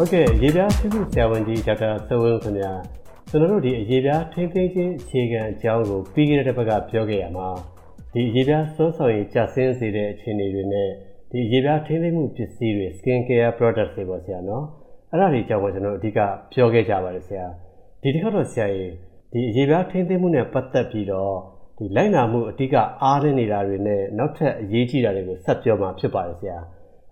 [0.00, 2.72] ဟုတ်ကဲ့ရေပြားဆင်းမှုဆရာဝန်ကြီးဒေါက်တာသဝင်းခင်ဗျာ
[3.28, 7.48] ကျွန်တော်တို့ဒီအရေပြားထိမ့်သိမ်းခြင်းအခြေခံအကြောင်းကိုပြီးခဲ့တဲ့ဘက်ကပြောခဲ့ရမှာ
[8.12, 10.88] ဒီအရေပြားစွမ်းဆောင်ရည်ကျဆင်းစေတဲ့အခြေအနေတွေနဲ့
[11.30, 14.64] ဒီအရေပြားထိမ့်သိမ်းမှုပစ္စည်းတွေ skin care products တွေပေါ့ဆရာနော်
[15.10, 16.18] အဲ့ဒါတွေအကြောင်းကိုကျွန်တော်အဓိက
[16.52, 17.46] ပြောခဲ့ကြပါတယ်ဆရာ
[18.02, 18.86] ဒီတစ်ခါတော့ဆရာရေ
[19.32, 21.34] ဒီအရေပြားထိမ့်သိမ်းမှုနဲ့ပတ်သက်ပြီးတော့
[21.78, 26.58] ဒီလိုက်နာမှုအဓိကအားနည်းနေတာတွေနဲ့နောက်ထပ်အရေးကြီးတာတွေကိုဆက်ပြောမှာဖြစ်ပါတယ်ဆရာ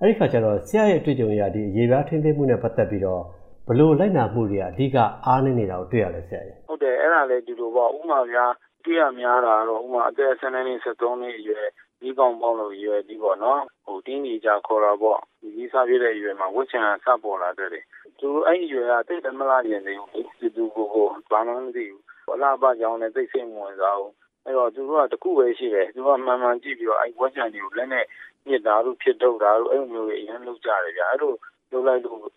[0.01, 3.23] အဲ့ဒီခါကျတော့ဆရာရဲ့အတွေ့အကြုံအရဒီအရေးပြားထိန်းသိမ်းမှုနဲ့ပတ်သက်ပြီးတော့
[3.69, 8.45] ဘလို့လိုက်နာမှုတွေအဓိကအားနည်းနေတာကိုတွေ့ရလဲဆရာကြီးဟုတ်တယ်အဲ့ဒါလည်းဒီလိုပေါ့ဥမာဗျာ
[8.85, 11.67] တွေ့ရများတာတော့ဥမာအသက်12နှစ်13နှစ်အရွယ်
[12.01, 17.71] ဒီကောင်ပေါင်းလို့ရွယ်ဒီပေါ့နော်ဟိုတင်းကြီးကြခေါ်တာပေါ့ဒီကြီးစားပြည့်တဲ့အရွယ်မှာဝှက်ချံစပေါ်လာတဲ့
[18.21, 22.03] သူအဲ့ဒီအရွယ်ကတိတ်တမလားနေနေဘူးဒီသူကိုကိုဘာမှမသိဘူး
[22.35, 24.13] အလားပါကြောင်းနဲ့သိစိတ်ဝင်စားဘူး
[24.47, 28.05] အဲ့တော့သူတို့ကတခုပဲရှိတယ်သူကမှန်မှန်ကြည့်ပြီးတော့အဲ့ဝှက်ချံတွေကိုလက်နဲ့
[28.49, 31.33] ညစ်တာတို့ဖြစ်ထုတ်တာတို့အဲ့လိုမျိုးတွေအရင်လုပ်ကြတယ်ဗျာအဲ့လို
[31.73, 32.31] လုပ်လိုက်လို့ဟို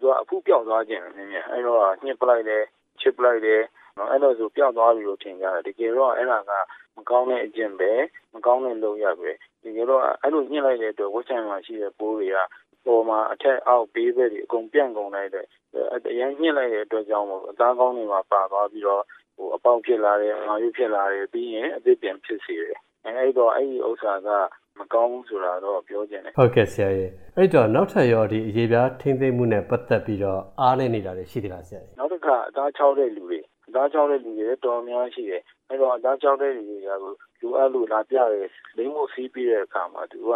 [0.00, 2.62] သူကအဖူးပြောက်သွားခြင်းနည်းနည်းအဲ့တော့ညှစ်ပလိုက်တယ်
[3.00, 3.62] ချစ်ပလိုက်တယ်
[3.96, 6.52] နော်အဲ့လိုဆိုပြောက်သွားပြီလို့ထင်ကြတယ်တကယ်တော့အဲ့ဒါက
[6.96, 7.92] မကောင်းတဲ့အကျင့်ပဲ
[8.34, 9.30] မကောင်းတဲ့လုပ်ရပဲ
[9.64, 12.36] တကယ်တော့အဲ့လိုညှစ်လိုက်တဲ့အတွက်ဝှက်ချံမှာရှိတဲ့ပိုးတွေက
[12.86, 15.46] ပေါ်မှာအထက်အောက်ဘေးဘက်တွေအကုန်ပြန့်ကုန်လိုက်တဲ့
[16.10, 19.02] အရင်ညှစ်လိုက်တဲ့အတွက်ကြောင့်မို့အသားကောင်းတွေမှာပါသွားပြီးတော့
[19.36, 24.28] ဟိုအပေါက်ဖြစ်လာတယ်အမာရွဖြစ်လာတယ်ပြီးရင်အသစ်ပြန်ဖြစ်စေတယ်အဲ့တော့အဲ့ဒီဥစ္စာက
[24.78, 36.90] မကောင်းဘူးဆိုတာတော့ပြောချင်တယ်ဟုတ်ကဲ့ဆရာကြီးအဲ့တော့နောက်ထပ်ရောဒီအရေးပြားထိမ့်သိမ့်မှုနဲ့ပတ်သက်ပြီးတော့အားနေနေတာတွေရှိသေးလားဆရာကြီးနောက်တစ်ခါအသားချောက်တဲ့လူတွေအသားချောက်တဲ့လူတွေတော်များရှိတယ်အဲ့တော့အသားချောက်တဲ့လူတွေက
[37.40, 40.32] လူအပ်လို့လာပြတယ်လိမ့်မို့စီးပြီးတဲ့အခါမှာသူက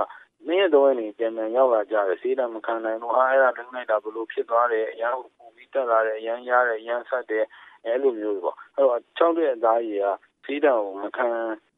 [0.46, 7.44] မင်းရဲ့တော့နေပြန်ပြန်ရောက်လာကြတယ်စေးတာမခံနိုင်လို့အားအဲ့ဒါလုံးလိုက်တာဘလို့ဖြစ်သွားတယ်အရန်ပူပြီးတက်လာတယ်အရန်ရတယ်အရန်ဆက်တယ်
[7.84, 10.06] အဲ့လိုမျိုးပေါ့အဲ့တော့ချောက်တဲ့အသားကြီးက
[10.44, 11.28] စေးတာကိုမခံ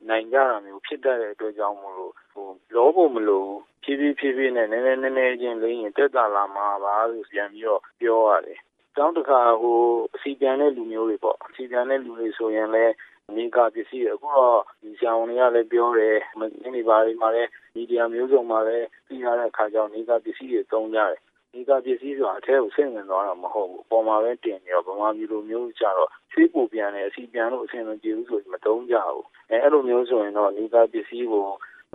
[0.09, 3.51] နိုင်ကြတာမျိုးဖြစ်တတ်တဲ့အတွက်ကြောင့်မို့လို့ဟိုလောဖို့မလို့
[3.83, 8.59] ဖြည်းဖြည်းဖြည်းဖြည်းနဲ့နည်းနည်းနည်းနည်းချင်းလိမ့်ရင်တက်တာလာမှာပါလို့ပြန်ပြီးတော့ပြောရတယ်။
[8.97, 9.81] တောင်းတခါဟို
[10.15, 12.95] အစီပြန်တဲ့လူမျိုးတွေပေါ့အစီပြန်တဲ့လူတွေဆိုရင်လည်း
[13.35, 21.21] မိကပစ္စည်းအခုတော့ဒီဆရာဝန်တွေကလည်းပြောတယ်မင်းတွေပါတွေမှာလည်းမီဒီယာမျိုးစုံမှာလည်းသိရတဲ့အခါကျတော့မိကပစ္စည်းတွေသုံးကြတယ်။
[21.55, 31.47] မိကပစ္စည်းဆိုတာအထက်ကိုစိတ်ဝင်သွားတာမဟုတ်ဘူး။ပေါ်မှာပဲတင်ပြီးတော့ဗမာပြည်လိုမျိုးကြတော့ချွေးပူပြန်တယ်အစီပြန်လို့အဆင်မပြေဘူးဆိုပြီးမသုံးကြဘူး။အဲအဲ့လိုမျိုးဆိုရင်တော့မိကပစ္စည်းကို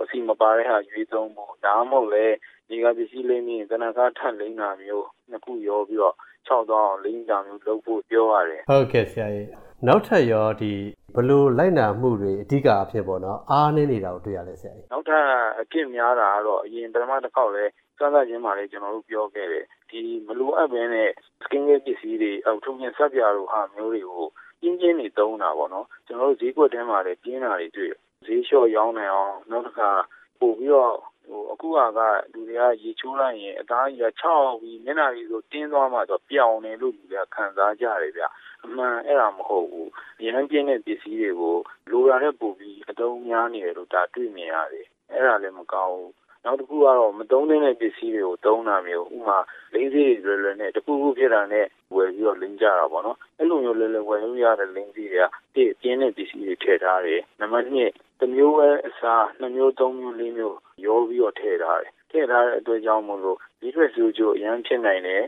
[0.02, 2.36] အစီမပါတဲ့ဟာရွေးသုံးဖို့ဒါမှမဟုတ်လည်း
[2.68, 6.14] ဒီကပစ္စည်းလိမ့်ပြီးကနကားထပ်လိမ့်တာမျိုးနှစ်ခုရောပြီးတော့
[6.48, 9.48] ၆သွားအောင်လိမ့်တာမျိုးလုပ်ဖို့ပြောရတယ်ဟုတ်ကဲ့ဆရာကြီး
[9.86, 10.72] နောက်ထပ်ရောဒီ
[11.14, 15.24] ဘလို့လိုက်နာမှုတွေအဓိကအဖြစ်ပေါ့နော်အားနည်းနေတာကိုတွေ့ရလဲဆရာကြီးနောက်ထပ်
[15.60, 17.64] အဖြစ်များတာကတော့အရင်ပထမတစ်ခေါက်လဲ
[17.98, 21.10] စမ်းသပ်ခြင်းမှာလည်း ကျွန်တော်တို့ပြောခဲ့တယ် ဒီမလိုအပ်ဘဲနဲ့
[21.44, 24.26] skin care ပစ္စည်းတွေအောက်ထုံးရင်ဆက်ပြာတို့ဟာမျိုးတွေကို
[24.60, 27.92] ပြင်းပြင်းနေသုံးတာပေါ့နော် ကျွန်တော်တို့ ဈေးကွက်ထဲမှာလည်း ပြင်းတာတွေတွေ့
[28.26, 29.90] ဈေးလျှော့ရောင်းနိုင်အောင် နောက်တစ်ခါ
[30.40, 30.94] ပို့ပြီးတော့
[31.28, 32.00] ဟိုအခုကက
[32.32, 38.24] လူတွေက ရေချိုးလိုက်ရင် အသားကြီးက6ပြီး မျက်နှာကြီးဆို တင်းသွားမှဆိုပြောင်းနေလို့ လူတွေက ခံစားကြတယ်ဗျ
[38.64, 39.90] အမှန်အဲ့ဒါမဟုတ်ဘူး
[40.24, 41.56] ရဟန်းပြင်းတဲ့ပစ္စည်းတွေကို
[41.90, 46.12] လိုရတဲ့ပို့ပြီးအတုံးများနေတယ်လို့ ဒါတွေ့မြင်ရတယ် အဲ့ဒါလည်း မကောင်းဘူး
[46.44, 49.38] နောက်တစ်ခုကတော့မသုံးတဲ့ပစ္စည်းတွေကိုသုံးတာမျိုးဥမာ
[49.74, 60.56] လိမ့်စီးတွေလွယ်လွယ်နဲ့တခုခုဖြစ်တာနဲ့ဝယ်ပြီးတော့လိမ့်ကြတာပေါ့နော်အဲ့လိုမျိုးလွယ်လွယ်ဝယ်လို့ရတဲ့လိမ့်စီးတွေကပြည့်ပြင်းတဲ့ပစ္စည်းတွေထည့်ထားတယ်နံပါတ်2တစ်မျိုးပဲအစားနှစ်မျိုးသုံးမျိုးလေးမျိုး
[60.86, 65.22] ရောပြီးတော့ထည့်ထားတယ်ထည့်ထားတဲ့အတွက်ကြောင့်မို့လို့ဒီထွက်စုကျိုးအရင်ဖြစ်နိုင်တယ်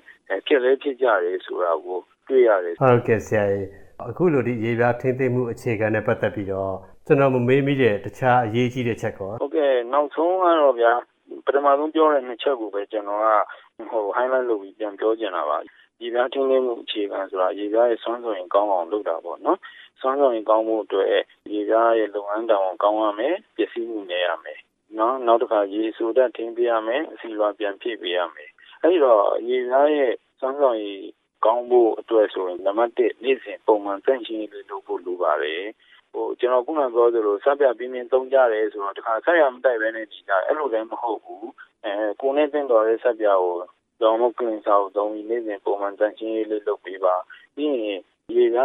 [0.46, 1.98] ဖြစ်လဲဖြစ်ကြတယ်ဆိုတာကို
[2.28, 3.66] တွေ့ရတယ်ဟုတ်ကဲ့ဆရာကြီး
[4.08, 6.72] အခုလိုဒီရေပြားထိမ့်သိမ့်မှုအခြေခံနဲ့ပတ်သက်ပြီးတော့
[7.06, 10.92] ကျွန်တော်မမေးမိတဲ့တခြားအရေးကြီးတဲ့ချက်ကောဟုတ်ကဲ့နောက်ဆုံးကတော့ဗျာ
[11.44, 13.28] ပထမဆုံးပြောတဲ့နှစ်ချက်ကိုပဲကျွန်တော်က
[13.90, 15.58] ဟို highlight လုပ်ပြီးပြန်ပြောချင်တာပါ
[16.02, 19.58] ရေပြားထိန်းသိမ်းမှုအခြေခံဆိုတာရေပြားရဲ့စွမ်းဆောင်ရင်ကောင်းအောင်လုပ်တာပေါ့နော်
[20.00, 21.08] စွမ်းဆောင်ရင်ကောင်းမှုအတွက်
[21.52, 24.58] ရေပြားရဲ့လုပ်ငန်းတောင်ကောင်းရမယ်ပစ္စည်းမှုနေရမယ်
[24.98, 28.50] နော်နောက်တစ်ခါရေဆိုတတ်ထင်းပေးရမယ်အစီလွာပြန်ဖြည့်ပေးရမယ်
[28.82, 31.00] အဲဒီတော့ရေပြားရဲ့စွမ်းဆောင်ရည်
[31.44, 35.64] ကောင်းဖို့အတွက်ဆိုရင် နံပါတ်1နေ့စဉ်ပုံမှန်သန့်ရှင်းရေးလုပ်ဖို့ လိုပါတယ်
[36.12, 41.48] ဟိုကျွန်တော် ခုနပြောသလိုစပြပြင်းပြင်းသုံးကြတယ်ဆိုတော့ တခါဆက်ရမတိုက်ပဲနဲ့ဒီကြအဲ့လိုလည်း မဟုတ်ဘူး
[41.84, 43.54] အဲကိုနဲ့တင်တော်တဲ့စပြကို
[44.02, 47.14] တော့မကလင်စာကိုသုံးပြီး နေ့စဉ်ပုံမှန်တန်ရှင်းရေးလေး လုပ်ပေးပါ
[47.56, 48.00] ပြီးရင်
[48.36, 48.58] ရေက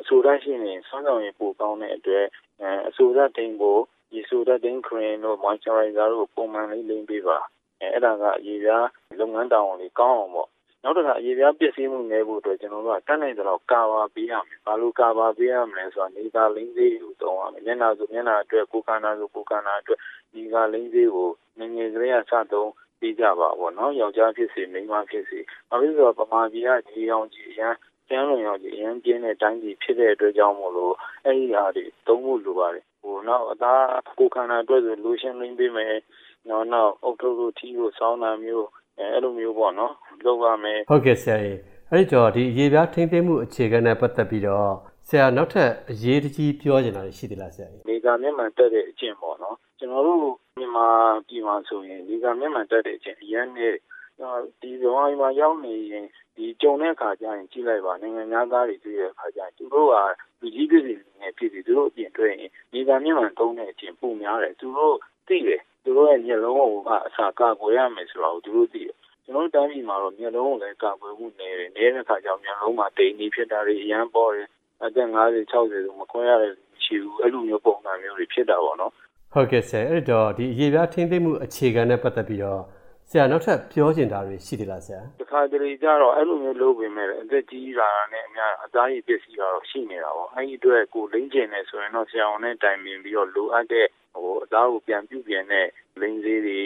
[0.00, 2.24] အဆိုဓာတ်ရှိနေဆွမ်းဆောင်ရင်ပိုကောင်းတဲ့အတွက်
[2.60, 3.78] အဲအဆိုဓာတ်တိမ်ကို
[4.14, 7.38] ရေဆိုဓာတ်တိမ်ခရင်တို့ moisturizer တို့ပုံမှန်လေး လိမ့်ပေးပါ
[7.80, 8.86] အဲအဲ့ဒါက ရေပြား
[9.18, 10.48] လုပ်ငန်းတောင်းလေးကောင်းအောင်ပေါ့
[10.82, 19.98] နောက်တစ်ခါအရေးပြားပစ္စည်းမှုနည်းဖို့အတွက်ကျွန်တော်တို့ကတတ်နိုင်သလောက်ကာဘာပေးရမယ်။ဘာလို့ကာဘာပေးရမလဲဆိုတော့နေသာလိမ့်သေးကိုသုံးရမယ်။မျက်နှာဆိုမျက်နှာအတွက်ကိုယ်ခန္ဓာဆိုကိုယ်ခန္ဓာအတွက်
[20.32, 21.28] ဒီကလိမ့်သေးကို
[21.58, 22.70] ငငယ်ကလေးကစသုံး
[23.00, 25.38] ပေးကြပါဘောနော်။ယောက်ျားဖြစ်စေမိန်းမဖြစ်စေ။
[25.70, 27.74] ဘာဖြစ်လို့ဆိုတော့ဗမာပြည်ကဒီအောင်ကြီးအရန်
[28.08, 33.84] ကျန်းလုံရောက်ကြီးအရန်ပြင်းတဲ့တိုင်းပြည်ဖြစ်တဲ့အတွက်ကြောင့်မို့လို့အဲ့ဒီဟာတွေသုံးဖို့လိုပါတယ်။ဟိုနောက်အသား
[34.18, 35.94] ကိုယ်ခန္ဓာအတွက်ဆိုလိုရှင်လိမ့်ပေးမယ်။
[36.48, 39.92] နောက်နောက်အုတ်ထုတ်တို့ထီးတို့စောင်းတာမျိုး အဲအဲ့လိုမျိုးပေါ့နော်
[40.24, 41.58] လုပ်ရမယ်ဟုတ်ကဲ့ဆရာကြီး
[41.90, 44.70] အဲ့ဒီတော့ဒီရေပြားထိမ့်သိမ်းမှုအခြေခံနဲ့ပတ်သက်ပြီးတော့
[45.08, 50.18] ဆရာနောက်ထပ်အရေးတကြီးပြောချင်တာရှိသေးလားဆရာကြီးလေကာမျက်မှန်တက်တဲ့အကျင့်ပေါ့နော်ကျွန်တော်တို့
[50.58, 50.88] မြန်မာ
[51.28, 53.74] ပြည်မှာဆိုရင်လေကာမျက်မှန်တက်တဲ့အကျင့်အရန်နဲ့
[54.60, 56.06] ဒီဘဝမှာရောက်နေရင်
[56.36, 58.22] ဒီကြုံတဲ့အခါကျရင်ကြည့်လိုက်ပါနိုင်ငံ
[58.52, 59.94] သားတွေတွေ့တဲ့အခါကျရင်သူတို့က
[60.40, 64.96] လူကြီးပြည်စီနဲ့ပြည်စီသူတို့အပြင်တွေ့ရင်လေကာမျက်မှန်တုံးတဲ့အကျင့်ပုံများတယ်သူတို့
[65.28, 66.70] သိတယ် သူတို့ရဲ့မျက်လုံးကို
[67.06, 68.94] အစာကာကွယ်ရမယ်ဆိုတာကိုသူတို့သိတယ်
[69.24, 74.48] ကျွန်တော်တို့တိုင်းပြည်မှာတော့မျက်လုံးကိုလည်းကာကွယ်မှုနေတယ်နေတဲ့အခါကျတော့မျက်လုံးမှာတိမ်နေဖြစ်တာတွေအရန်ပေါ်တယ်
[74.84, 78.92] အသက်50 60ဆိုမခွင့်ရတဲ့မရှိဘူးအဲ့လိုမျိုးပုံစံမျိုးတွေဖြစ်တာပေါ့နော်
[79.32, 82.62] ဟုတ်ကဲ့ဆရာအဲ့တော့ဒီရေပြားထိမ့်သိမ်းမှုအခြေခံနဲ့ပတ်သက်ပြီးတော့
[83.10, 95.66] ဆရာနောက်ထပ်ပြောချင်တာတွေရှိသေးလားဆရာတခါတလေကြတော့အဲ့လိုမျိုးလုပ်ပေမဲ့အသက်ကြီးလာတာနဲ့အများအသားရည်ပစ္စည်းကတော့ရှိနေတာပေါ့အဲ့ဒီအတွက်ကိုလိမ့်ကျင်နေဆိုရင်တော့ဆရာဝန်နဲ့တိုင်ပင်ပြီးတော့လိုအပ်တဲ့ဟိုအသားကိုပြန်ပြုပြင်တဲ့
[96.00, 96.60] လိမ့်သေးတွေ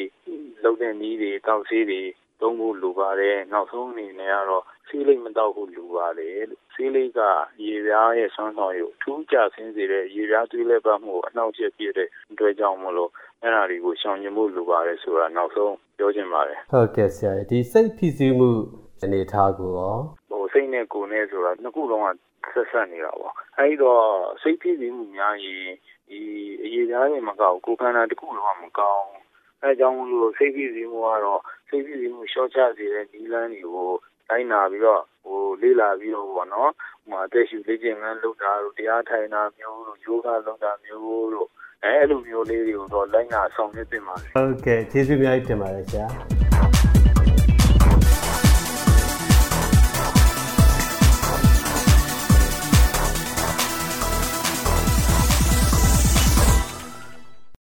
[0.65, 2.03] လုံတဲ့နည်းတွေတောက်ဆေးတွေ
[2.41, 7.21] သုံးဖို့လိုပါတယ်နောက်ဆုံးအနေနဲ့ကတော့ဆေးလိမ့်မ တောက်ဖို့လိုပါတယ်လို့ဆေးလိမ့်က
[7.67, 13.11] ရေပြားရဲ့ဆွမ်းဆောင်ရည်ကိုထူးခြားဆင်းစေတဲ့ရေပြားသွေးလက်ပတ်မှုကိုအနှောက်အယှက်ပြတဲ့အတွက်ကြောင့်မလို့
[13.43, 18.51] အဲ့ဒါတွေကိုရှောင်ကျဉ်ဖို့လိုပါတယ်ဆိုတာနောက်ဆုံးပြောချင်ပါတယ်ဟုတ်ကဲ့ဆရာဒီစိတ်ဖြစ်စီမှု
[19.03, 19.97] အနေထားကိုရော
[20.31, 22.09] ဟိုစိတ်နဲ့ကိုယ်နဲ့ဆိုတာနှစ်ခုလုံးက
[22.53, 24.03] ဆက်ဆက်နေတာပေါ့အဲဒီတော့
[24.43, 25.69] စိတ်ဖြစ်ပြီးမှုများရင်
[26.09, 26.21] ဒီ
[26.65, 29.09] အရေးသားတွေမကောက်ကိုယ်ခန္ဓာတစ်ခုလုံးကမကောင်း
[29.63, 33.91] အဲကြောင့်မလို့စိတ်ဖြစ်ပြီးမှုကတော့စိတ်ဖြစ်ပြီးမှုရှော့ချစေတဲ့ဒီလန်းတွေကို
[34.29, 36.71] တိုင်းနာပြီးတော့ဟိုလေးလာပြီးတော့ပေါ့နော်
[37.03, 41.49] ဟိုမှာအသက်ရှူလေ့ကျင့်ခန်းလုပ်တာတို့တရားထိုင်တာမျိုးတို့ယောဂလုပ်တာမျိုးတို့
[41.85, 46.07] အဲအဲ့လိုမျိုးလေးတွေကိုတော့လိုက်နာဆောင်ရွက်သင့်ပါတယ်ဟုတ်ကဲ့ကျေးဇူးများတင်ပါတယ်ဆရာ